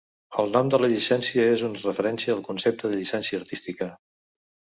El 0.43 0.47
nom 0.53 0.69
de 0.73 0.77
la 0.83 0.87
llicència 0.93 1.45
és 1.57 1.63
una 1.67 1.81
referència 1.83 2.33
al 2.37 2.41
concepte 2.49 2.93
de 2.95 2.99
llicència 3.03 3.41
artística. 3.45 3.93